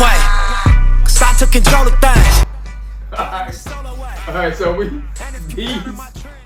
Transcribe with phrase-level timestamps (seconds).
[0.00, 0.16] way.
[1.04, 2.46] Cause I took control of things.
[4.28, 5.02] Alright, so we
[5.54, 5.82] these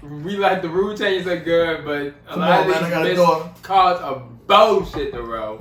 [0.03, 3.17] we like the rule changes are good, but a Come lot on, of gotta these
[3.19, 3.45] go.
[3.45, 5.61] missed calls are bullshit to roll.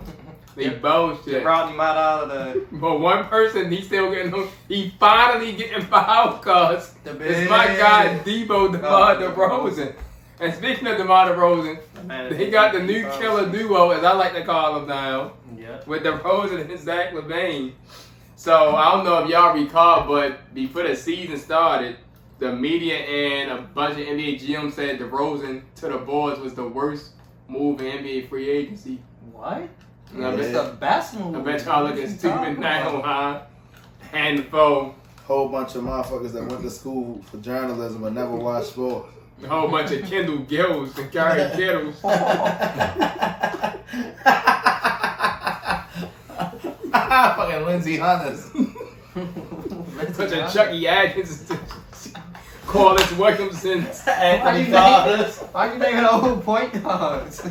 [0.55, 1.41] They bullshit.
[1.43, 5.53] Brought him out out of the But one person, he still getting no, he finally
[5.53, 6.93] getting foul calls.
[7.03, 9.95] The It's my guy big- Debo oh, DeMar DeRozan.
[10.43, 14.34] And speaking of DeMar DeRozan, Man, he got the new killer duo, as I like
[14.34, 15.79] to call him now, Yeah.
[15.88, 17.71] with DeRozan and Zach LaVine.
[18.35, 21.95] So I don't know if y'all recall, but before the season started,
[22.39, 26.67] the media and a bunch of NBA GMs said DeRozan to the boards was the
[26.67, 27.12] worst
[27.48, 28.99] move in NBA free agency.
[29.31, 29.70] What?
[30.13, 31.37] And I It's the best move.
[31.37, 33.03] I bet y'all looking stupid now, about?
[33.05, 33.40] huh?
[34.12, 34.96] And the phone.
[35.25, 39.07] Whole bunch of motherfuckers that went to school for journalism but never watched sports.
[39.44, 41.99] A whole bunch of Kendall Gills and Kerry Kittles.
[46.91, 48.49] Fucking Lindsey Hunters.
[49.16, 51.52] Bunch of Chucky Atkins.
[52.66, 53.86] Corliss Williamson.
[54.08, 55.40] Anthony you Davis.
[55.52, 57.41] Why you naming all point guards?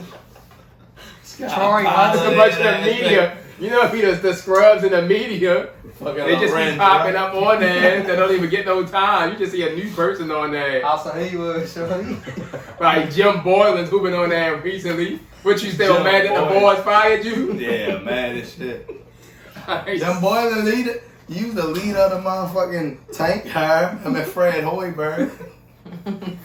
[1.37, 2.15] Troy Pollard.
[2.15, 3.39] Just a bunch of the media.
[3.59, 5.71] You know, he does the scrubs in the media.
[5.99, 8.03] Fucking They just keep popping up on there.
[8.03, 9.33] They don't even get no time.
[9.33, 10.85] You just see a new person on there.
[10.85, 11.77] Also, he was.
[12.81, 15.21] Like Jim Boylan's who been on there recently.
[15.45, 17.53] Which you still Jim mad that the boys fired you?
[17.55, 18.89] Yeah, man, this shit.
[20.21, 21.03] Boys the leader.
[21.29, 23.99] You the leader of the motherfucking tank car.
[24.05, 25.31] I mean Fred Hoiberg.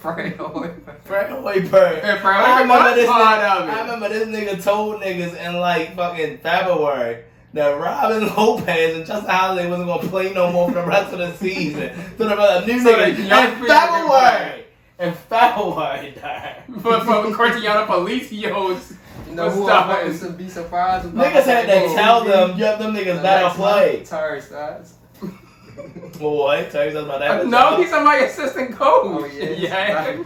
[0.02, 0.72] Fred Hoy.
[1.04, 2.04] Fred Hoiberg.
[2.04, 3.08] I remember this.
[3.08, 3.74] part Nigga, of it.
[3.74, 7.24] I remember this nigga told niggas in like fucking February
[7.54, 11.20] that Robin Lopez and Justin Holiday wasn't gonna play no more for the rest of
[11.20, 11.92] the season.
[12.18, 14.64] So the new So nigga in young people can February.
[15.00, 16.82] In February, dog.
[16.82, 18.96] For, for Cortiana Felicios.
[19.28, 20.08] You know who I it.
[20.08, 21.26] was to be surprised about?
[21.26, 23.98] Niggas had to tell them, yeah, them niggas the better play.
[23.98, 24.94] month, Terry Stotts.
[26.20, 27.48] Boy, tell you something about uh, that.
[27.48, 29.06] No, he's my assistant coach.
[29.06, 29.50] Oh, yeah.
[29.50, 30.24] yeah.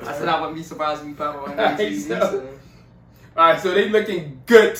[0.00, 2.08] I said I wouldn't be surprised if we pop on I the think TV.
[2.08, 2.20] so.
[2.20, 2.48] So.
[3.36, 4.78] All right, so they looking good.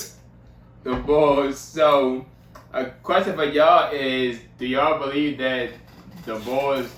[0.83, 1.59] The Bulls.
[1.59, 2.25] So,
[2.71, 5.71] a question for y'all is: Do y'all believe that
[6.25, 6.89] the Bulls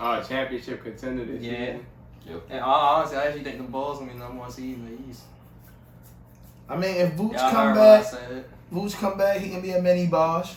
[0.00, 1.52] are a championship contender this Yeah.
[1.52, 1.80] year?
[2.50, 5.22] And honestly, I actually think the Bulls gonna be number one seed in the East.
[6.68, 8.44] I mean, if Vooch come heard what I back, said.
[8.72, 10.54] Vooch come back, he can be a mini Bosh.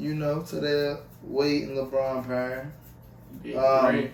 [0.00, 2.72] You know, to the Wade and LeBron pair.
[3.42, 4.08] Big Um.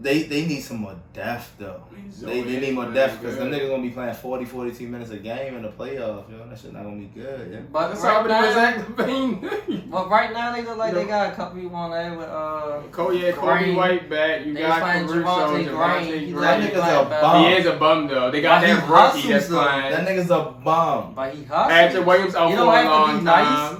[0.00, 1.82] They they need some more depth though.
[2.22, 5.16] They, they need more depth because them niggas gonna be playing 40, 42 minutes a
[5.16, 6.30] game in the playoffs.
[6.30, 7.50] Yo, that shit not gonna be good.
[7.50, 7.58] Yeah.
[7.72, 8.96] But right all now, was Zach
[9.90, 11.00] but right now they look like No.
[11.00, 12.80] they got a couple people on there with uh.
[12.92, 14.46] Kobe, yeah, Coby White back.
[14.46, 16.20] You They got playing Caruso, Javonte Green.
[16.20, 16.40] He Green.
[16.42, 17.44] That nigga's a bum.
[17.44, 18.30] He is a bum though.
[18.30, 19.54] They got But he that rookie that's though.
[19.64, 19.90] flying.
[19.90, 21.14] That nigga's a bum.
[21.16, 21.72] But he hustles.
[21.72, 23.78] Patrick Williams out You for don't a long be nice.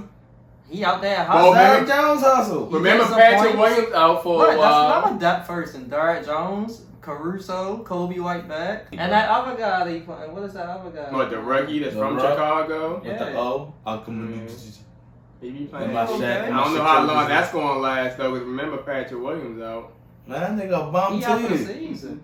[0.69, 0.77] Time.
[0.77, 1.55] He out there Well, hustling.
[1.55, 2.67] man, Derrick Jones hustle.
[2.67, 3.77] Remember Patrick points.
[3.77, 5.03] Williams out for Look, a that's while.
[5.05, 5.89] another depth person.
[5.89, 10.33] Derrick Jones, Caruso, Coby White back, and that other guy they playing.
[10.35, 11.11] What is that other guy?
[11.13, 12.31] What the rookie that's The from Ruck.
[12.33, 12.95] Chicago?
[13.05, 13.39] With the Yeah.
[13.41, 14.75] O, I'll come Mm.
[15.41, 15.93] He be And playing.
[15.95, 16.13] my I Okay.
[16.15, 18.31] Shaq and don't know how long that's going to last though.
[18.33, 19.93] Cause remember Patrick Williams out.
[20.27, 22.23] Man, that nigga a bum He out for the season.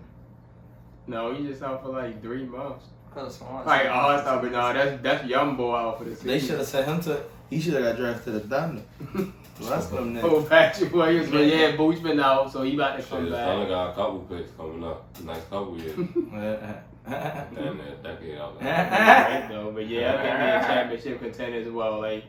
[1.07, 2.85] No, he just out for like three months.
[3.15, 6.27] Cause Swanson- Like all stuff, but no, that's that's young boy out for the season.
[6.27, 7.23] They should have sent him to.
[7.49, 8.81] He should have got drafted to the Thunder.
[9.57, 10.49] Well, that's them Oh, niggas.
[10.49, 13.69] Patrick Williams, but yeah, Vooch been out, so he about to Shit, come the Thunder
[13.69, 15.05] got a couple picks coming up.
[15.23, 15.97] Nice couple years.
[15.97, 18.67] and that decade out there.
[18.91, 22.01] Right, though, but yeah, I think they're a championship contender as well.
[22.01, 22.25] Like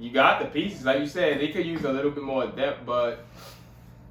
[0.00, 2.84] you got the pieces, like you said, they could use a little bit more depth,
[2.84, 3.24] but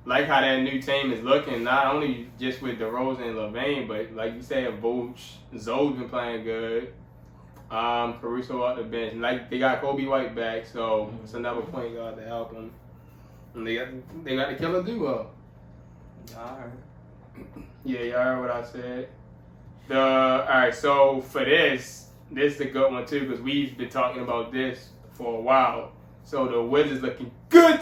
[0.06, 4.13] like how that new team is looking, not only just with DeRozan and LaVine, but
[4.15, 6.94] like you said, Vooch, Zoe's been playing good.
[7.69, 11.95] Um, Caruso off the bench, like they got Coby White back, so it's another point
[11.95, 12.71] guard to help them.
[13.53, 13.88] And they got
[14.25, 15.30] they got the killer duo.
[17.86, 19.09] Yeah, y'all heard what I said.
[19.88, 23.89] The all right, so for this, this is a good one too because we've been
[23.89, 25.94] talking about this for a while.
[26.25, 27.81] So the Wizards looking good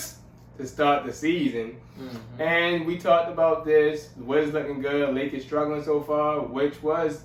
[0.59, 2.19] to start the season, Mhm.
[2.41, 4.09] and we talked about this.
[4.09, 5.15] The Wizards looking good.
[5.15, 7.23] Lakers struggling so far, which was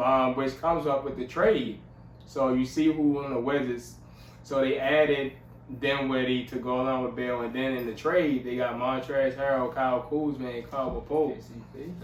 [0.00, 1.78] um, which comes up with the trade.
[2.24, 3.96] So you see who on the Wizards.
[4.42, 5.32] So they added
[5.80, 9.74] Dinwiddie to go along with Beal, and then in the trade they got Montrezl Harrell,
[9.74, 11.36] Kyle Kuzma, and Caldwell Pope.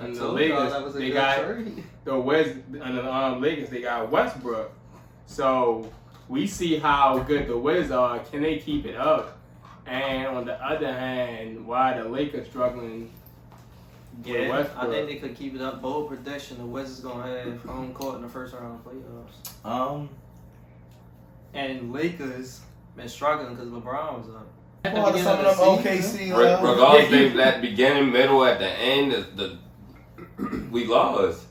[0.01, 1.83] And the told Lakers, that was a they got- trade.
[2.05, 4.71] the West and the um, Lakers, they got Westbrook.
[5.27, 5.87] So
[6.29, 8.19] we see how good the Wizards are.
[8.19, 9.38] Can they keep it up?
[9.89, 13.11] And on the other hand, why the Lakers struggling
[14.25, 14.85] Yeah, Westbrook.
[14.85, 15.81] I think they could keep it up.
[15.81, 19.65] Bold prediction: the Wizards gonna have home court in the first round of playoffs.
[19.65, 20.11] Um,
[21.55, 22.61] And Lakers
[22.97, 24.47] been struggling because LeBron was up.
[24.85, 26.37] At the well, beginning some of of them OKC.
[26.37, 29.59] Regardless Yeah, that beginning, middle, at the end, the,
[30.39, 31.47] the we lost.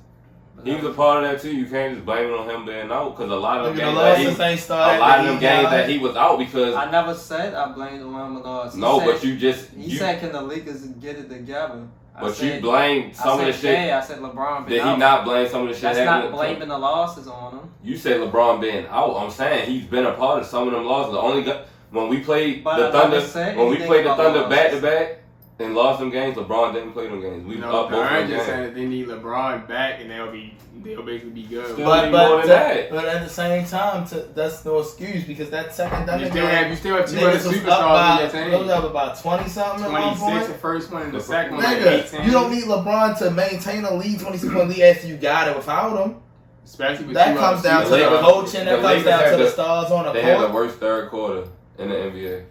[0.67, 1.55] He was a part of that too.
[1.55, 3.93] You can't just blame it on him being out because a lot of them at
[3.95, 4.97] the games that he, started.
[4.97, 8.01] a lot of them games that he was out because I never said I blamed
[8.01, 8.75] the one loss.
[8.75, 12.21] No, said, but you just He you, said, "Can the Lakers get it together?" I
[12.21, 13.87] but said, you blame some I of the shit.
[13.87, 14.67] Yeah, I said LeBron.
[14.67, 14.97] Did he out.
[14.97, 17.69] not blame some of the shit That's not blaming the losses on him.
[17.83, 19.17] You said LeBron being out.
[19.17, 21.13] I'm saying he's been a part of some of them losses.
[21.13, 21.59] The only gu-
[21.91, 25.19] when we played But the I Thunder, when we played the Thunder back to back
[25.59, 27.43] and lost them games, LeBron didn't play them games.
[27.45, 28.67] We You up know, both Durant of them just games.
[28.67, 31.73] said they need LeBron back, and they'll be they'll basically be good.
[31.73, 32.91] Still But need more but than that- that.
[32.91, 36.45] but at the same time, to, that's no excuse because that second you Thunder still
[36.45, 38.59] game, have you still have two other superstars up by, on your team.
[38.59, 41.55] was up about twenty something at one Twenty six, the first one, and the second
[41.57, 45.07] one, Nigga, you don't need LeBron to maintain a lead twenty six point lead after
[45.07, 46.17] you got it without him.
[46.63, 48.65] especially with That two comes down to The the Lakers- coaching.
[48.65, 51.45] That comes down to the the- stars on the They had the worst third quarter
[51.79, 52.43] in the NBA.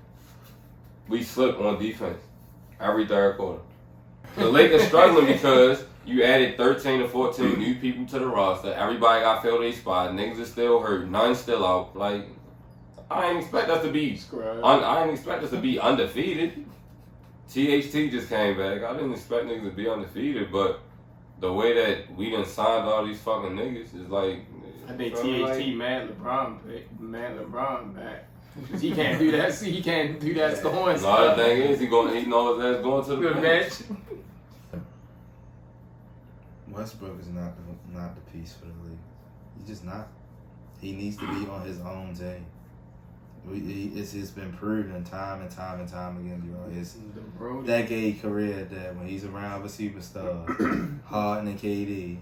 [1.08, 2.18] We slipped on defense
[2.80, 3.60] every third quarter.
[4.36, 8.72] The Lakers struggling because you added 13 to 14 new people to the roster.
[8.72, 10.10] Everybody got filled their spot.
[10.12, 11.08] Niggas is still hurt.
[11.08, 11.96] None still out.
[11.96, 12.26] Like,
[13.10, 14.16] I ain't expect us to be.
[14.16, 14.62] Scrub.
[14.62, 16.64] Un- I didn't expect us to be undefeated.
[17.48, 18.82] THT just came back.
[18.82, 20.80] I didn't expect niggas to be undefeated, but
[21.40, 24.40] the way that we done signed all these fucking niggas is like.
[24.88, 28.28] I think THT like- mad LeBron pick- mad LeBron back.
[28.70, 29.52] 'Cause he can't do that.
[29.52, 30.98] See, he can't do that scoring No, the
[31.34, 31.36] stuff.
[31.36, 33.88] thing is, he going, he knows that's going to the Good bench.
[33.88, 34.00] bench.
[36.68, 38.98] Westbrook is not the, not the piece for the league.
[39.58, 40.08] He's just not.
[40.80, 42.44] He needs to be on his own team.
[43.48, 46.96] We, he, it's, it's been proven time and time and time again throughout his
[47.64, 52.18] decade career that when he's around with superstars, Harden and KD,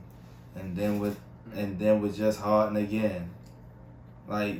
[0.56, 1.18] and then with
[1.54, 3.30] and then with just Harden again,
[4.28, 4.56] like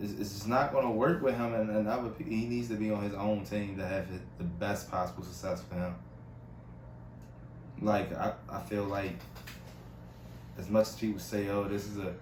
[0.00, 1.70] it's, it's not going to work with him and.
[2.18, 4.06] He needs to be on his own team to have
[4.38, 5.94] the best possible success for him.
[7.80, 9.14] Like I, I feel like
[10.58, 12.14] as much as people say, oh, this is a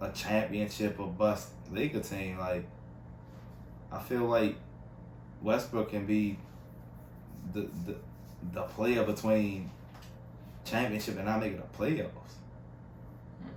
[0.00, 2.64] a championship or bust Laker team, like
[3.92, 4.56] I feel like
[5.42, 6.38] Westbrook can be
[7.52, 7.96] the the
[8.52, 9.70] the player between
[10.64, 12.41] championship and not making the playoffs.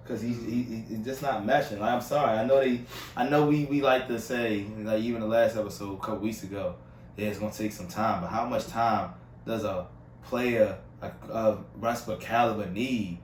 [0.07, 1.79] Cause he's he, he, he's just not meshing.
[1.79, 2.37] Like, I'm sorry.
[2.37, 2.81] I know they.
[3.15, 6.43] I know we, we like to say like even the last episode a couple weeks
[6.43, 6.75] ago.
[7.17, 8.21] Yeah, it's gonna take some time.
[8.21, 9.11] But how much time
[9.47, 9.87] does a
[10.23, 13.17] player like uh, Westbrook caliber need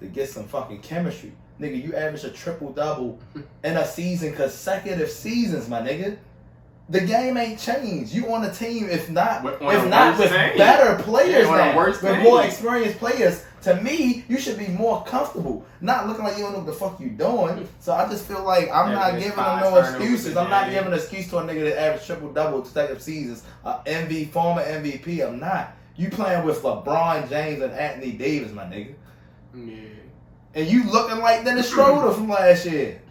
[0.00, 1.32] to get some fucking chemistry?
[1.60, 3.18] Nigga, you average a triple double
[3.64, 6.18] in a season, consecutive seasons, my nigga.
[6.90, 8.14] The game ain't changed.
[8.14, 10.56] You on a team, if not, With- if not with team.
[10.56, 13.44] better players Yeah, now, worse with more experienced players.
[13.76, 16.72] To me, you should be more comfortable, not looking like you don't know what the
[16.72, 17.68] fuck you doing.
[17.80, 20.36] So I just feel like I'm not giving them no excuses.
[20.36, 23.82] I'm not giving an excuse to a nigga that averaged triple double consecutive seasons, uh,
[23.84, 25.26] MV former MVP.
[25.26, 25.74] I'm not.
[25.96, 28.94] You playing with LeBron James and Anthony Davis, my nigga,
[29.54, 29.74] Yeah.
[30.54, 33.02] and you looking like Dennis Schroeder from last year.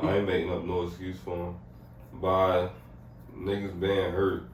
[0.00, 1.54] I ain't making up no excuse for him.
[2.20, 2.68] By
[3.36, 4.44] niggas being hurt.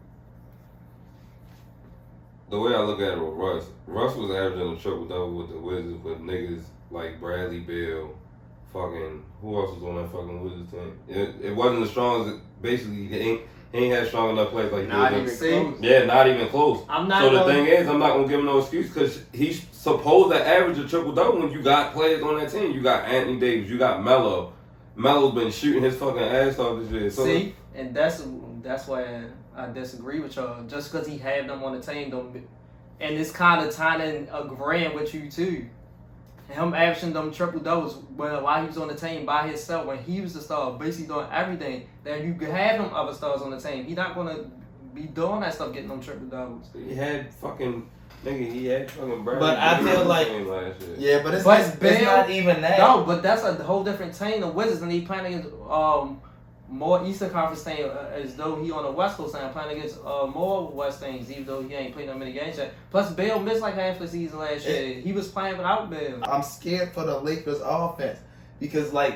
[2.51, 5.51] The way I look at it with Russ, Russ was averaging a triple double with
[5.51, 8.17] the Wizards with niggas like Bradley Beal,
[8.73, 10.99] fucking who else was on that fucking Wizards team?
[11.09, 13.41] It, it wasn't as strong as it, basically he ain't,
[13.73, 15.81] he ain't had strong enough players like Not even close.
[15.81, 16.85] Yeah, not even close.
[16.89, 17.23] I'm not.
[17.23, 20.47] So the thing is, I'm not gonna give him no excuse because he's supposed to
[20.47, 22.73] average a triple double when you got players on that team.
[22.73, 24.55] You got Anthony Davis, you got Melo.
[24.97, 27.11] Melo's been shooting his fucking ass off this year.
[27.11, 28.25] So See, and that's
[28.63, 29.25] that's why
[29.59, 30.63] I disagree with y'all.
[30.67, 32.47] Just because he had them on the team, don't.
[33.01, 35.67] And it's kind of tying a grand with you too.
[36.49, 39.99] Him averaging them triple doubles well while he was on the team by himself when
[39.99, 41.87] he was the star, basically doing everything.
[42.05, 43.85] Then you could have them other stars on the team.
[43.85, 44.51] He not gonna
[44.95, 46.67] be doing that stuff, getting them triple doubles.
[46.75, 47.89] he had fucking
[48.25, 48.51] nigga.
[48.53, 49.41] He had fucking Bradley.
[49.47, 50.95] But I feel like- team last year.
[50.99, 52.79] Yeah, but it's, But it's, it's Beal- not even that.
[52.79, 54.41] No, but that's a whole different team.
[54.41, 56.21] The Wizards and he playing against um
[56.69, 59.99] more Eastern Conference team uh, as though he on the West Coast team playing against
[60.05, 62.75] uh, more West things, even though he ain't played that many games yet.
[62.91, 65.01] Plus, Beal missed like half the season last year.
[65.01, 66.21] He was playing without Beal.
[66.25, 68.19] I'm scared for the Lakers offense
[68.61, 69.15] because like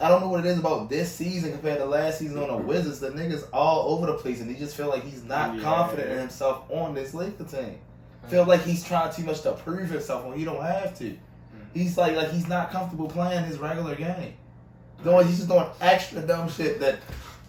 [0.00, 2.56] I don't know what it is about this season compared to last season on the
[2.56, 3.00] Wizards.
[3.00, 5.62] The niggas all over the place and he just feel like he's not Yeah.
[5.62, 7.78] confident in himself on this Lakers team.
[8.28, 11.16] Feel like he's trying too much to prove himself when he don't have to.
[11.74, 14.34] He's like like he's not comfortable playing his regular game.
[15.04, 16.98] Doing he's just doing extra dumb shit that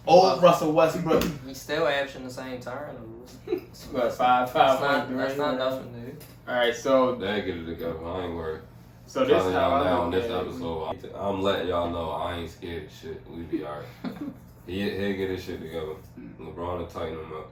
[0.06, 1.24] old Russell Westbrook.
[1.46, 3.08] He's still averaging the same turnovers.
[3.90, 6.16] What, five, five, That's not, point that's not nothing new.
[6.48, 8.06] All right, so They get it together.
[8.06, 8.62] I ain't worried.
[9.06, 11.14] so this Telling is how y'all I now on this episode.
[11.14, 13.22] I'm letting y'all know I ain't scared of shit.
[13.30, 13.86] We be alright.
[14.66, 15.94] he he'll get his shit together.
[16.40, 17.50] LeBron will tighten him up.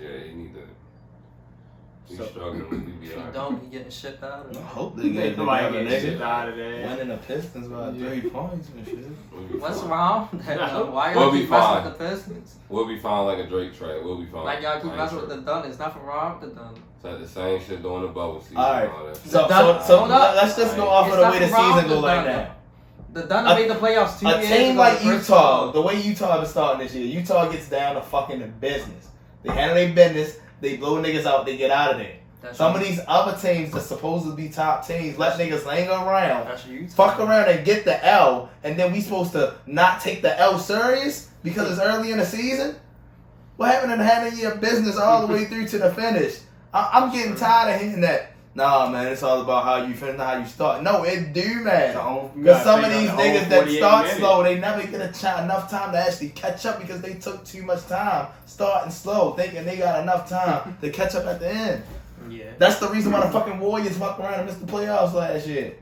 [0.00, 0.60] Yeah, he need to.
[2.06, 2.68] He's So- struggling.
[2.70, 3.32] We be If he alright.
[3.32, 6.22] don't, he getting shipped out of I hope they get Somebody together, get shit nigga.
[6.22, 6.86] out of there.
[6.88, 8.08] Winning the Pistons by Yeah.
[8.08, 8.98] three points and shit.
[9.32, 9.90] We'll What's fine.
[9.90, 10.58] wrong with that?
[10.58, 10.84] though?
[10.90, 12.54] Why We'll y'all be keep messing with the Pistons?
[12.68, 13.96] We'll be fine like a Drake track.
[14.04, 14.44] We'll be fine.
[14.44, 15.44] Like y'all keep messing with the tripping.
[15.46, 15.62] Dun.
[15.62, 16.74] There's nothing wrong with the Dun.
[16.96, 18.56] It's like the same shit during the bubble season.
[18.58, 18.90] All right.
[18.90, 19.16] all that.
[19.16, 21.94] So, so, so Hold let's just go off of the way the season with go
[21.96, 22.56] the like that.
[23.14, 26.00] The Dun A- made the playoffs two A years team like the Utah, the way
[26.02, 29.08] Utah is starting this year, Utah gets down to fucking the business.
[29.42, 32.16] They handle their business, they blow niggas out, they get out of there.
[32.42, 35.88] That's Some of these other teams that supposed to be top teams let niggas hang
[35.88, 40.20] around, That's fuck around and get the L, and then we supposed to not take
[40.20, 42.76] the L serious because it's early in the season?
[43.56, 46.38] What happened in handling your business all the way through to the finish?
[46.72, 48.32] I- I'm getting tired of hearing that.
[48.56, 50.82] Nah, man, it's all about how you finish, not how you start.
[50.84, 51.92] No, it do, man.
[52.36, 54.18] Because some of these the niggas that start minutes.
[54.20, 57.44] slow, they never get a ch- enough time to actually catch up because they took
[57.44, 61.50] too much time starting slow, thinking they got enough time to catch up at the
[61.50, 61.82] end.
[62.28, 62.52] Yeah.
[62.58, 65.74] That's the reason why the fucking Warriors fucked around and missed the playoffs last year.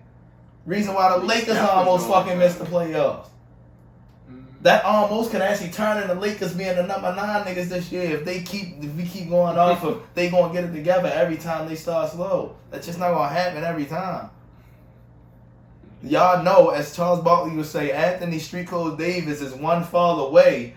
[0.65, 3.29] Reason why the Lakers almost fucking missed the playoffs.
[4.63, 8.25] That almost can actually turn into Lakers being the number nine niggas this year if
[8.25, 11.69] they keep if we keep going off of they gonna get it together every time
[11.69, 12.55] they start slow.
[12.71, 14.31] That's just not gonna happen every time.
[16.05, 20.75] Y'all know, as Charles Barkley would say, Anthony Street Clothes Davis is one fall away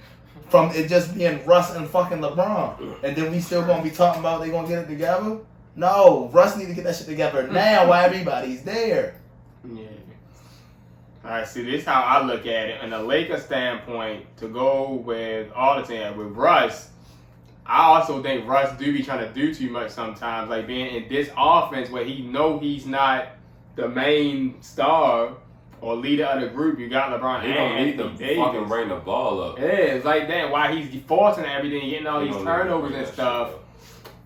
[0.50, 3.04] from it just being Russ and fucking LeBron.
[3.04, 5.40] And then we still gonna be talking about they gonna get it together?
[5.76, 9.22] No, Russ need to get that shit together now while everybody's there.
[9.64, 9.84] Yeah.
[11.26, 12.84] All right, see, this is how I look at it.
[12.84, 16.90] In a Lakers standpoint, to go with all the time with Russ,
[17.66, 20.52] I also think Russ do be trying to do too much sometimes.
[20.52, 23.30] Like being in this offense where he know he's not
[23.76, 25.34] the main star
[25.82, 26.78] or leader of the group.
[26.80, 28.44] You got LeBron He and don't need Anthony Davis.
[28.46, 29.58] fucking bring the ball up.
[29.58, 30.52] Yeah, it's like that.
[30.52, 33.50] Why he's forcing everything, getting all He these don't need to turnovers and stuff.
[33.50, 33.60] shit.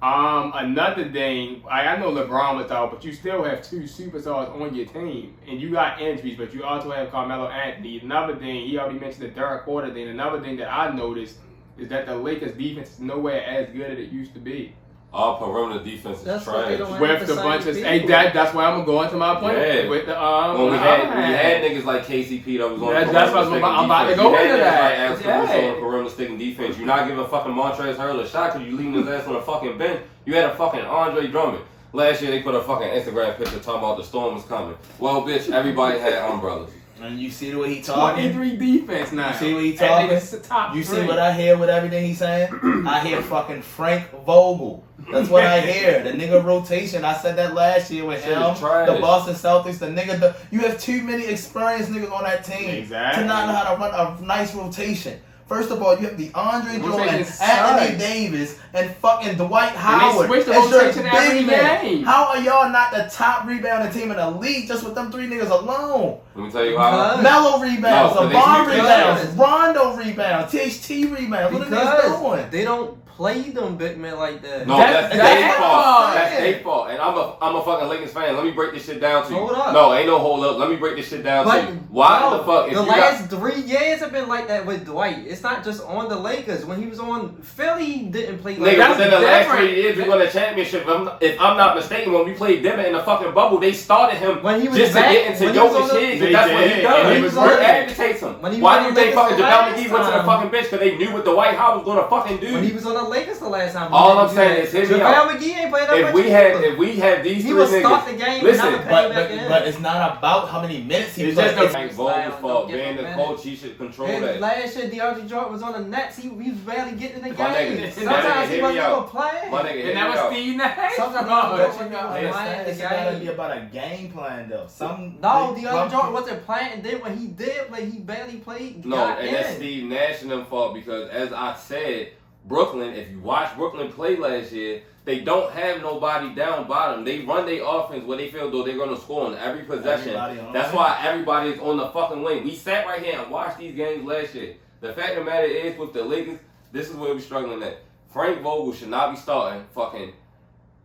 [0.02, 4.50] Um, another thing, I, I know LeBron was out, but you still have two superstars
[4.50, 8.00] on your team, and you got injuries, but you also have Carmelo Anthony.
[8.00, 10.08] Another thing, he already mentioned the third quarter thing.
[10.08, 11.40] Another thing that I noticed
[11.78, 14.74] is that the Lakers' defense is nowhere as good as it used to be.
[15.12, 16.80] All perimeter defense is That's trash.
[16.80, 16.80] With
[17.22, 17.90] the the same bunch of people.
[17.90, 19.90] hey, that, that's why I'm gonna go into my point Yeah.
[19.90, 20.56] with the um.
[20.62, 23.32] When we had, uh, we had niggas like KCP that was on That's- the that's
[23.32, 24.82] perimeter what I'm about- I'm about to go into that.
[24.84, 25.72] Like Alex Caruso Yeah.
[25.74, 26.78] on perimeter sticking defense.
[26.78, 29.42] You're not giving fucking Montrezl Harrell a shot because you leaving his ass on the
[29.42, 30.00] fucking bench.
[30.26, 31.64] You had a fucking Andre Drummond.
[31.92, 34.76] Last year they put a fucking Instagram picture talking about the storm was coming.
[35.00, 36.70] Well, bitch, everybody had umbrellas.
[37.02, 38.32] And you see the way he talking?
[38.34, 39.30] 23 defense now.
[39.32, 40.10] You see what he talking?
[40.10, 42.54] nigga's the top You see what I hear with everything he's saying?
[42.86, 44.84] I hear fucking Frank Vogel.
[45.12, 46.04] That's what I hear.
[46.04, 47.06] The nigga rotation.
[47.06, 48.40] I said that last year with him.
[48.40, 49.80] The Boston Celtics.
[49.80, 50.20] The nigga.
[50.20, 53.24] The, you have too many experienced niggas on that team Exactly.
[53.24, 55.20] to not know how to run a nice rotation.
[55.50, 57.42] First of all, you have the Andre Rotation Jordan, sucks.
[57.42, 60.28] Anthony Davis, and fucking Dwight Howard.
[60.28, 61.84] switch the as rotation every big man.
[61.84, 62.04] game.
[62.04, 65.26] How are y'all not the top rebounding team in the league just with them three
[65.28, 66.20] niggas alone?
[66.36, 67.18] Let me tell you how.
[67.18, 71.54] Because- Melo rebounds, No, no, LeBron rebounds, because- Rondo rebounds, THT rebounds.
[71.58, 72.46] What are niggas Because doing?
[72.52, 74.66] they don't play them big men like that.
[74.66, 76.14] No, That- that's, that's their what fault.
[76.14, 76.52] That's saying.
[76.54, 76.88] their fault.
[76.90, 78.34] And I'm a I'm a fucking Lakers fan.
[78.36, 79.40] Let me break this shit down to you.
[79.50, 79.74] Up.
[79.74, 80.58] No, ain't no hold up.
[80.58, 81.80] Let me break this shit down But to you.
[81.90, 82.66] Why no, the fuck?
[82.68, 85.28] The you got, last three years have been like that with Dwight.
[85.28, 86.64] It's not just on the Lakers.
[86.66, 89.76] When he was on Philly, he didn't play like Nigga, that's within the last three
[89.76, 90.84] years, we won a championship.
[90.84, 93.74] If I'm, if I'm not mistaken, when we played Denver in the fucking bubble, they
[93.74, 95.92] started him When he was just back- to get into when he was on Jokic
[95.92, 96.22] the- head.
[96.22, 97.16] They and That's what he did, does.
[97.18, 98.42] he was He on the- agitates him.
[98.42, 100.26] when he Why do you the think fucking Lakers JaVale McGee went to the time.
[100.26, 100.66] fucking bench?
[100.72, 102.54] Because they knew what Dwight Howard was going to fucking do.
[102.54, 103.90] when he was on the Lakers the last time.
[103.90, 105.30] he All I'm saying is, hear me JaVale out.
[105.30, 106.64] McGee ain't played that if much we had, either.
[106.66, 109.50] if we had these he three would niggas, start the game listen, and But, but,
[109.50, 111.48] but it's not about how many minutes he It's plays.
[111.48, 112.68] just the- It's- Frank Style, Vogel's don't fault.
[112.70, 114.40] give Being the coach, he should control And that.
[114.40, 116.18] last year, DeAndre Jordan was on the Nets.
[116.18, 117.76] He, he was barely getting in the My nigga, game.
[117.82, 119.10] my nigga, Sometimes he hear wasn't even out.
[119.10, 119.52] playing.
[119.52, 120.32] My nigga, hear And that was out.
[120.32, 120.96] Steve Nash.
[120.96, 121.36] Sometimes bro.
[121.36, 123.20] he was going It's, Playing the it's gotta game.
[123.22, 124.66] be about a game plan though.
[124.68, 126.72] Some No, they- DeAndre Jordan wasn't playing.
[126.74, 128.86] And then when he did play, he barely played.
[128.86, 129.34] No, got and in.
[129.34, 132.10] that's Steve Nash and them fault because, as I said,
[132.46, 132.94] Brooklyn.
[132.94, 137.04] If you watch Brooklyn play last year, they don't have nobody down bottom.
[137.04, 140.16] They run their offense where they feel though they're gonna score on every possession.
[140.16, 142.44] On That's why everybody is on the fucking wing.
[142.44, 144.56] We sat right here and watched these games last year.
[144.82, 146.40] The fact of the matter is, with the Lakers,
[146.72, 147.80] this is where we're struggling at.
[148.12, 150.14] Frank Vogel should not be starting fucking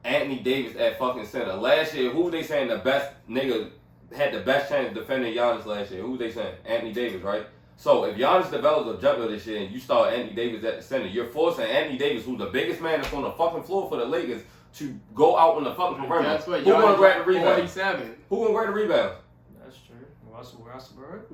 [0.05, 1.55] Anthony Davis at fucking center.
[1.55, 3.71] Last year, who they saying the best nigga
[4.15, 6.03] had the best chance defending Giannis last year?
[6.03, 6.55] Who they saying?
[6.65, 7.47] Anthony Davis, right?
[7.77, 10.83] So if Giannis develops a jumper this year and you start Anthony Davis at the
[10.83, 13.97] center, you're forcing Anthony Davis, who's the biggest man that's on the fucking floor for
[13.97, 14.43] the Lakers,
[14.77, 16.31] to go out on the fucking perimeter.
[16.31, 17.47] That's what Who gonna grab the rebound?
[17.47, 18.15] 47.
[18.29, 19.17] Who gonna grab the rebound?
[19.63, 19.97] That's true.
[20.31, 21.33] Russell Westbrook,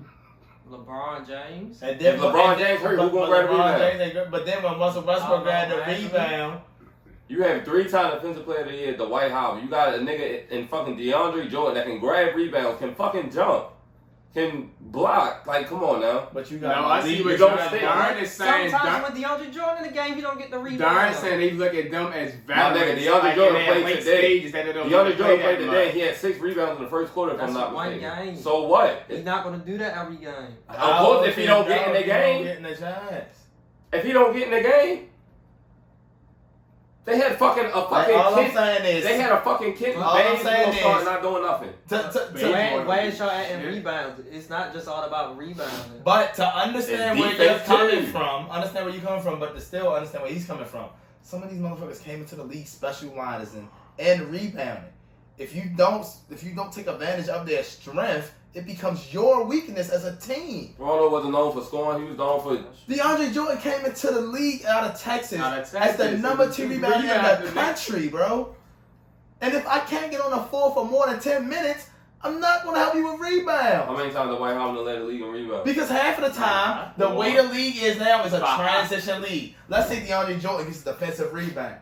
[0.70, 1.82] LeBron James.
[1.82, 3.78] And then If LeBron James hurt, who gonna grab the rebound?
[3.78, 4.30] James ain't.
[4.30, 6.60] But then when Russell Westbrook grabbed the rebound,
[7.28, 9.62] You have three-time defensive player of the year, Dwight Howard.
[9.62, 13.66] You got a nigga in fucking DeAndre Jordan that can grab rebounds, can fucking jump,
[14.32, 15.44] can block.
[15.46, 16.28] Like, come on now.
[16.32, 16.76] but you got.
[16.76, 17.78] No, got I see You what don't Darren stay.
[17.80, 18.70] Darren is saying.
[18.70, 20.80] Sometimes Darren, with DeAndre Jordan in the game, he don't get the rebound.
[20.80, 23.02] Darren saying he look at them as nigga, veterans.
[23.02, 24.48] DeAndre like, Jordan played today.
[24.50, 25.90] that DeAndre Jordan play played that today.
[25.90, 28.24] He had six rebounds in the first quarter, if I'm not one mistaken.
[28.26, 28.36] game.
[28.36, 29.04] So what?
[29.08, 30.56] He's not going to do that every game.
[30.68, 32.76] Of course, if he don't get in the If he don't game, get in the
[32.76, 33.36] chance.
[33.92, 35.09] if he don't get in the game,
[37.04, 38.54] they had fucking a Like, fucking all I'm kid.
[38.54, 39.96] saying is, They had a fucking kid.
[39.96, 41.72] All I'm saying gonna start is- not doing nothing.
[41.88, 43.66] to, to, to, Big Where, where is y'all at in Yeah.
[43.68, 44.20] rebounds?
[44.30, 46.02] It's not just all about rebounding.
[46.04, 49.60] But to understand It's where you're coming from, understand where you're coming from, but to
[49.60, 50.86] still understand where he's coming from.
[51.22, 54.84] Some of these motherfuckers came into the league special liners and, and rebounding.
[55.38, 59.90] If you don't if you don't take advantage of their strength, it becomes your weakness
[59.90, 60.74] as a team.
[60.78, 62.02] Rondo wasn't known for scoring.
[62.02, 65.74] He was known for DeAndre Jordan came into the league out of Texas, Out of
[65.74, 68.54] as the number two rebounder in the country, bro.
[69.40, 71.86] And if I can't get on the floor for more than ten minutes,
[72.22, 73.86] I'm not gonna help you with rebounds.
[73.86, 75.64] how many times the Dwight Howard led the league in rebounds?
[75.64, 79.54] Because half of the time, the way the league is now is a transition league.
[79.68, 81.76] Let's say DeAndre Jordan gets a defensive rebound.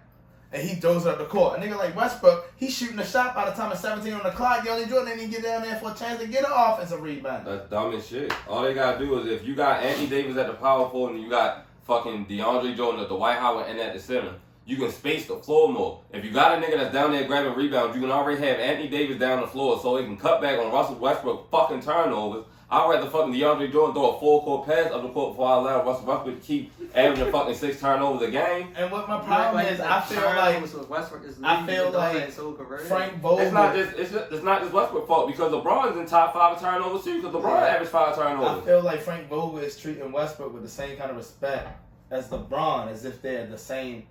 [0.50, 1.58] And he throws it up the court.
[1.58, 4.30] A nigga like Westbrook, he's shooting a shot by the time it's 17 on the
[4.30, 4.64] clock.
[4.64, 7.46] DeAndre Jordan didn't get down there for a chance to get an offensive rebound.
[7.46, 8.32] That's dumb as shit.
[8.48, 11.22] All they gotta do is if you got Anthony Davis at the power forward and
[11.22, 14.90] you got fucking DeAndre Jordan at the Dwight Howard and at the center, you can
[14.90, 16.02] space the floor more.
[16.12, 18.88] If you got a nigga that's down there grabbing rebounds, you can already have Anthony
[18.88, 22.44] Davis down the floor so he can cut back on Russell Westbrook fucking turnovers.
[22.70, 25.56] I'd rather fucking DeAndre Jordan throw a full court pass up the court before I
[25.56, 28.68] allow Russell Westbrook to keep averaging fucking six turnovers a game.
[28.76, 32.52] And what my problem is, I feel like Westbrook is I feel like offense so
[32.52, 32.80] career.
[32.80, 36.34] Frank It's not just it's, just, it's not just Westbrook fault because LeBron's in top
[36.34, 38.62] five of turnovers too because LeBron averaged five turnovers.
[38.62, 41.68] I feel like Frank Vogel is treating Westbrook with the same kind of respect
[42.10, 44.06] as LeBron, as if they're the same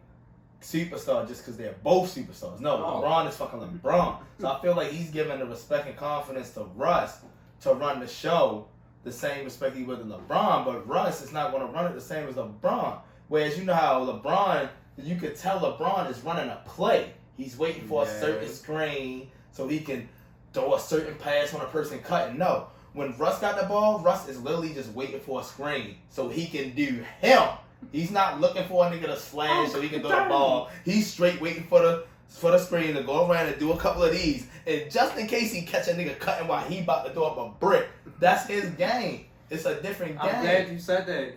[0.61, 2.59] superstar just because they're both superstars.
[2.59, 3.01] No, Oh.
[3.03, 4.17] LeBron is fucking LeBron.
[4.39, 7.19] So I feel like he's giving the respect and confidence to Russ
[7.61, 8.67] to run the show
[9.03, 11.95] the same respect he would to LeBron, but Russ is not going to run it
[11.95, 12.99] the same as LeBron.
[13.29, 17.13] Whereas you know how LeBron, you could tell LeBron is running a play.
[17.37, 20.09] He's waiting for a certain screen so he can
[20.53, 22.37] throw a certain pass on a person cutting.
[22.37, 26.29] No, when Russ got the ball, Russ is literally just waiting for a screen so
[26.29, 27.47] he can do him.
[27.91, 30.69] He's not looking for a nigga to slash oh so he can throw the ball.
[30.83, 34.03] He's straight waiting for the for the screen to go around and do a couple
[34.03, 34.47] of these.
[34.65, 37.37] And just in case he catch a nigga cutting while he about to throw up
[37.37, 37.87] a brick,
[38.19, 39.25] that's his game.
[39.49, 40.35] It's a different game.
[40.35, 41.33] I'm glad you said that.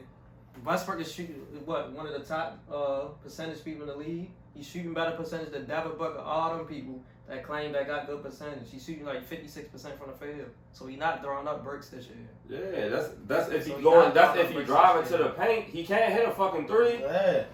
[0.64, 4.30] Westbrook is shooting what one of the top uh, percentage people in the league.
[4.54, 8.22] He's shooting better percentage than Devin Booker, all them people that claim that got good
[8.22, 8.70] percentage.
[8.70, 12.06] He's shooting like 56 percent from the field, so he's not throwing up bricks this
[12.06, 12.60] year.
[12.74, 14.12] Yeah, that's that's if So he he going.
[14.12, 15.66] That's if he driving to the paint.
[15.66, 17.00] He can't hit a fucking three.
[17.00, 17.44] Yeah.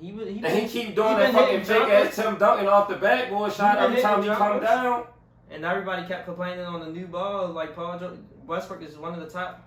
[0.00, 2.16] He would, he, And he keep doing he that fucking hitting fake ass jumpers.
[2.16, 5.06] Tim Duncan off the backboard shot been every time he come down.
[5.50, 7.48] and everybody kept complaining on the new ball.
[7.48, 9.66] Like Paul George, Westbrook is one of the top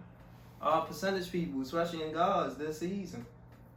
[0.61, 3.25] uh, percentage people, especially in guards this season.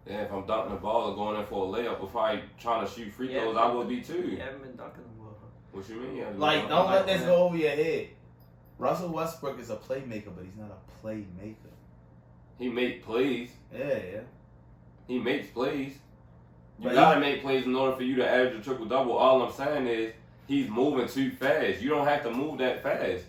[0.07, 2.85] Yeah, if I'm dunking the ball or going in for a layup or probably trying
[2.85, 3.43] to shoot free Yeah.
[3.43, 4.21] throws, I would be too.
[4.23, 5.37] He haven't been dunking the ball.
[5.71, 6.17] What you mean?
[6.17, 8.09] Yeah, Like, don't let this go over your head.
[8.79, 11.55] Russell Westbrook is a playmaker, but he's not a playmaker.
[12.59, 13.51] He make plays.
[13.73, 14.21] Yeah, yeah.
[15.07, 15.95] He makes plays.
[16.79, 19.13] You But gotta make plays in order for you to average a triple double.
[19.13, 20.15] All I'm saying is
[20.47, 21.81] he's moving too fast.
[21.81, 23.25] You don't have to move that fast.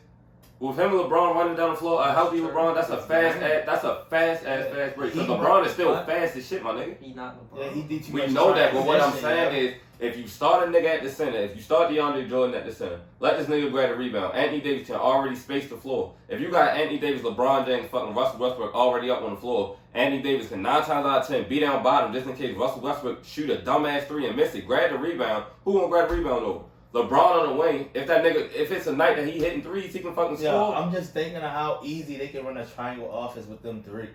[0.60, 3.64] With him and LeBron running down the floor, a healthy LeBron, that's a fast ass,
[3.66, 5.12] that's a fast ass fast break.
[5.12, 6.96] Because LeBron is still fast as shit, my nigga.
[7.02, 7.66] He not LeBron.
[7.66, 9.72] Yeah, he did too We much know that, but what I'm saying yeah.
[9.72, 12.66] is, if you start a nigga at the center, if you start DeAndre Jordan at
[12.66, 14.36] the center, let this nigga grab the rebound.
[14.36, 16.14] Anthony Davis can already space the floor.
[16.30, 19.76] If you got Anthony Davis, LeBron James, fucking Russell Westbrook already up on the floor,
[19.94, 22.82] Anthony Davis can nine times out of ten be down bottom just in case Russell
[22.82, 24.66] Westbrook shoot a dumbass three and miss it.
[24.66, 25.46] Grab the rebound.
[25.66, 26.64] Who gonna grab the rebound over?
[26.94, 27.90] LeBron on the wing.
[27.94, 30.52] If that nigga, if it's a night that he hitting threes, he can fucking Yeah,
[30.52, 30.76] score.
[30.76, 34.10] I'm just thinking of how easy they can run a triangle offense with them three.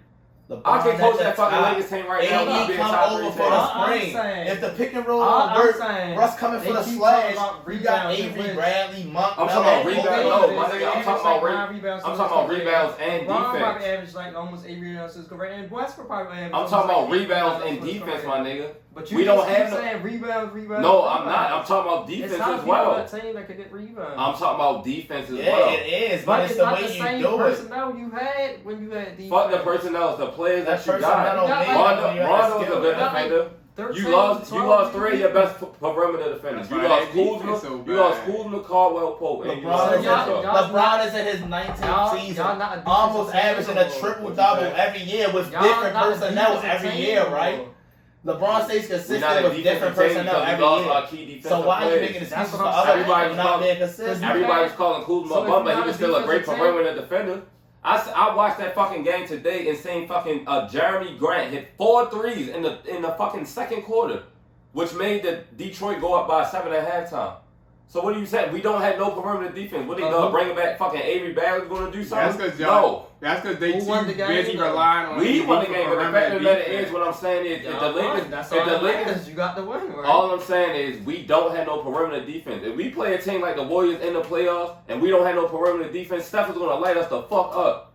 [0.49, 1.77] LeBron I can at coach the that fucking top.
[1.77, 2.41] Lakers team right now.
[2.41, 5.49] AD without being come over for the I'm saying- If the pick and roll All
[5.55, 5.79] don't work,
[6.17, 7.35] Russ coming for the keep slash.
[7.35, 8.55] talking You got rebounds Avery.
[8.55, 9.35] Bradley, Monk.
[9.39, 10.09] I'm talking about rebounds.
[10.09, 12.05] No, my nigga, I'm talking about re- rebounds.
[12.07, 13.85] I'm talking about rebounds and LeBron probably defense.
[13.85, 16.55] averaged like almost eight rebounds to his and Westbrook probably averaged.
[16.55, 18.71] I'm talking about rebounds and defense, my nigga.
[18.99, 20.83] But you We just don't keep have no- saying rebounds, rebounds.
[20.83, 21.21] No, rebounds.
[21.21, 21.53] I'm not.
[21.53, 22.91] I'm talking about It's defense not as people well.
[22.91, 24.15] on that team that could get rebounds.
[24.19, 25.45] I'm talking about defense as well.
[25.45, 25.75] Yeah, well.
[25.75, 27.39] it is, but but it's it's the not way the you same do it.
[27.39, 29.31] personnel you had when you had defense.
[29.31, 31.37] Fuck the personnel, it's the players that, That you got.
[31.37, 32.81] don't got like- Rondo, when you have Rondo's a skill.
[32.81, 33.51] good You got like defender.
[33.95, 36.69] You lost, you lost three of your best perimeter defenders.
[36.69, 38.21] You lost Kuzma, so you lost.
[38.25, 40.43] Kuzma, Caldwell Pope, and you LeBron, lost is y'all- Russell.
[40.43, 44.65] y'all- LeBron is in his 19th Y'all- season, y'all not almost averaging a triple double
[44.75, 47.69] every year with Y'all different personnel every year, no right?
[48.25, 48.35] More.
[48.37, 50.91] LeBron stays consistent not with different team personnel every year.
[50.93, 52.99] our key defensive So why are you making That's excuses for other saying.
[52.99, 54.25] people Everybody's not calling- being consistent?
[54.25, 56.73] Everybody's calling Kuzma So a bum, but you're he was still a great defensive team-
[56.75, 57.43] perimeter defender.
[57.85, 61.69] I, s- I watched that fucking game today and seen fucking uh, Jerami Grant hit
[61.79, 64.25] four threes in the in the fucking second quarter,
[64.73, 67.35] which made the Detroit go up by seven at halftime.
[67.91, 68.53] So what are you saying?
[68.53, 69.89] We don't have no perimeter defense.
[69.89, 72.27] What they Uh, gonna who- bring back fucking Avery Bradley's gonna do something?
[72.27, 72.67] That's because No.
[72.67, 73.07] y'all.
[73.21, 74.69] That's because they Who too won the game, busy though?
[74.69, 75.17] relying on.
[75.19, 77.03] We AD won the for game, but the perimeter fact of the matter is, what
[77.03, 78.27] I'm saying is, if the Y'all Lakers.
[78.31, 79.29] That's if the Lakers.
[79.29, 80.05] You got the win, right?
[80.07, 82.63] all I'm saying is we don't have no perimeter defense.
[82.65, 85.35] If we play a team like the Warriors in the playoffs and we don't have
[85.35, 87.88] no perimeter defense, Steph is gonna light us the fuck up.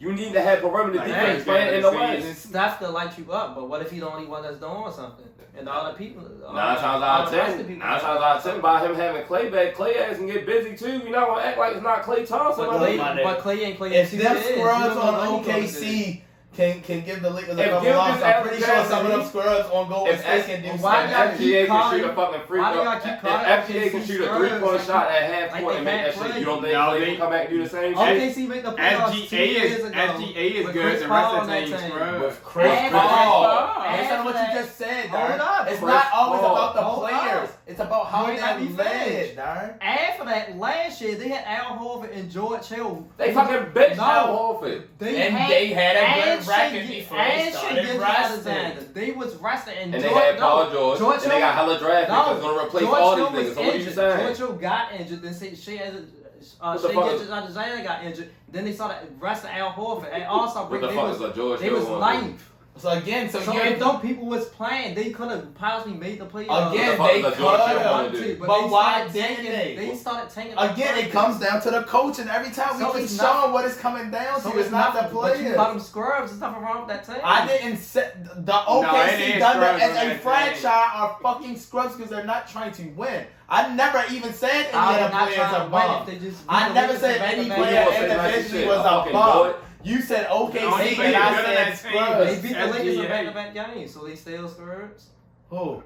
[0.00, 2.28] You need to have perimeter Like, defense hey, playing in the season.
[2.28, 2.42] West.
[2.48, 5.26] Steph to light you up, but what if he's the only one that's doing something?
[5.58, 6.22] And all the people.
[6.46, 8.42] all Nine the- times all out of the rest ten, the nine times out of
[8.44, 10.98] ten, by him having Klay back, Klay ass can get busy too.
[11.00, 12.64] You're not gonna act like it's not Klay Thompson.
[12.66, 13.16] But my Klay, nigga.
[13.18, 13.24] nigga.
[13.24, 13.90] but Klay ain't Klay.
[13.92, 14.46] If two them years.
[14.48, 15.58] You scrubs on what he gonna.
[15.66, 16.22] OKC
[16.56, 19.10] can can give the Lakers a If couple Gilgeous losses, I'm pretty sure some of
[19.12, 21.38] them leaves- scrubs on Golden If State S- can do Why If y'all something.
[21.38, 23.46] keep SGA can calling- shoot a fucking free why do throw, y'all keep if calling
[23.46, 26.26] SGA can shoot a three point shot at half court they and make that can't
[26.26, 28.18] shit, you don't think No, Klay they- can come back and do the same shit?
[28.18, 29.98] OKC make the playoffs two SGA years is ago.
[30.00, 30.74] SGA is good.
[30.74, 31.90] Chris The rest of on the team team.
[31.90, 32.20] scrubs.
[32.20, 33.42] With Chris Paul.
[33.42, 35.68] that- Based on what you just said, Hold up.
[35.70, 37.48] It's not always about the Hold players.
[37.70, 37.72] Up.
[37.72, 39.38] It's about how You ain't they're let led, finish.
[39.80, 43.06] After that, last year they had Al Horford and George Hill.
[43.16, 44.02] They fucking bitch No.
[44.02, 44.82] Al Horford.
[44.98, 47.96] They And had, they had a and good record Shai- before they and started Shai
[47.98, 48.52] resting.
[48.52, 48.80] Alexander.
[48.92, 51.40] They was resting and, And they George, had Paul no, George, George and they Hill-
[51.46, 53.54] got hella draft picks that's gonna replace George all Hill these was niggas.
[53.54, 53.94] So what are you injured.
[53.94, 54.26] saying?
[54.26, 55.22] George Hill got injured.
[55.22, 58.30] Then say Shai, uh, What the Shai fuck Gilgeous is- Alexander got injured.
[58.48, 60.12] Then they started resting Al Horford.
[60.12, 62.26] And also, What the they fuck was, is a George they Hill was gonna do?
[62.28, 62.40] light.
[62.76, 66.18] So again, so, So you if them people was playing, they could have possibly made
[66.18, 66.72] the playoffs.
[66.72, 68.12] Again, the they fuck is a George Hill could have.
[68.12, 68.36] do?
[68.38, 69.76] But they why started didn't tanking- they?
[69.90, 70.54] They started tanking.
[70.56, 73.52] Again, it comes down to the coach, and every time we So keep it's showing
[73.52, 75.56] what it's coming down So to, it's not the But you players.
[75.56, 76.30] call scrubs.
[76.30, 77.16] There's nothing wrong with that team.
[77.22, 82.10] I didn't say the it OKC is Thunder as a franchise are fucking scrubs because
[82.10, 83.26] they're not trying to win.
[83.46, 86.08] I never even said any I of the players try are to win bums.
[86.08, 86.42] if they just.
[86.48, 87.96] I never said any player You gonna games.
[87.96, 89.38] say nice individually was a a fucking bum.
[89.52, 89.54] boy.
[89.82, 92.42] You said Only OKC player and I said that team They scrubs.
[92.42, 93.08] beat the Lakers in SGA.
[93.08, 95.06] back-to-back games, so they still scrubs.
[95.48, 95.82] Who?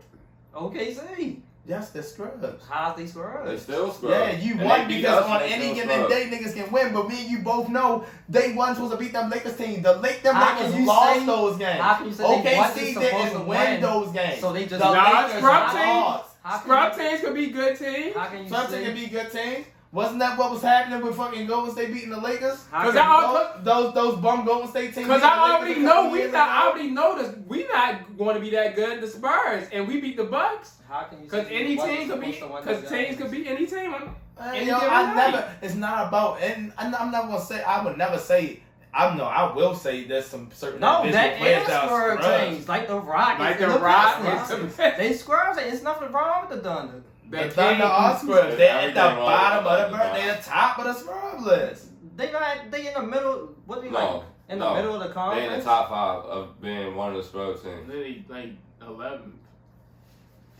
[0.54, 1.40] OKC.
[1.66, 2.44] Yes, the scrubs.
[2.68, 3.48] How's they They scrubs?
[3.50, 4.11] They still scrub.
[4.11, 6.11] Yeah, you And won because on any given scrub.
[6.11, 9.12] day niggas can win, but me and you both know they wasn't supposed to beat
[9.14, 9.80] them Lakers team.
[9.80, 11.80] The Lake them How Lakers you lost say- those games.
[11.80, 13.59] How can you say they wasn't OKC supposed to didn't win?
[13.70, 14.40] win those games.
[14.40, 16.30] So they just the Nah, Lakers scrub team- lost.
[16.42, 18.14] How can Scrub teams could be good teams.
[18.14, 18.85] How can you Something say?
[18.85, 19.66] can be good teams.
[19.94, 22.64] Wasn't that what was happening with fucking Golden State beating the Lakers?
[22.72, 25.07] Cause I al- Those, those those bum Golden State teams.
[25.07, 26.48] Cause I already a know we years not.
[26.48, 27.33] I already know this.
[27.46, 29.00] We not going to be that good.
[29.00, 30.72] The Spurs and we beat the Bucks.
[30.88, 31.28] How can you?
[31.30, 32.33] Cause any team could be.
[32.33, 33.94] supposed to Cause teams could be any team.
[34.37, 35.30] Hey, Any yo, given I night.
[35.30, 35.54] never.
[35.62, 36.40] It's not about.
[36.42, 37.62] And I'm not, I'm not gonna say.
[37.62, 38.61] I would never say.
[38.92, 39.24] I know.
[39.24, 42.88] I will say there's some certain No, individual that players is that are teams like
[42.88, 43.40] the Rockets.
[43.40, 44.48] Like the and the Rockets.
[44.48, 44.76] Pistons.
[44.98, 45.59] They scrubs.
[45.59, 47.02] It's nothing wrong with the Thunder.
[47.34, 48.56] The Thunder are scrubs.
[48.56, 51.86] They're at the bottom of the the They're the top of the scrub list.
[52.16, 52.70] They not.
[52.70, 53.54] They in the middle.
[53.66, 55.52] What do you No, In the middle of the They conference.
[55.52, 57.88] in the top five of being one of the scrub teams.
[57.88, 58.50] Literally like
[58.82, 59.32] 11th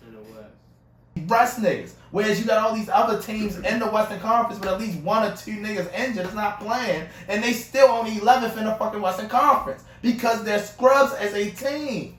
[0.07, 0.51] in the West.
[1.29, 1.93] Rest niggas.
[2.11, 5.23] Whereas you got all these other teams in the Western Conference with at least one
[5.31, 9.01] or two niggas injured that's not playing, and they still only 11th in the fucking
[9.01, 12.17] Western Conference because they're scrubs as a team.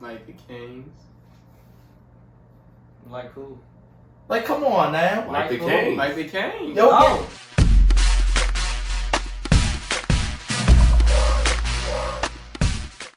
[0.00, 0.88] Like the Kings.
[3.10, 3.58] Like who?
[4.28, 5.28] Like, come on now.
[5.30, 5.68] Like the Like who?
[5.68, 5.98] Kings.
[5.98, 6.76] Like the Kings.
[6.76, 7.28] Yo, Oh,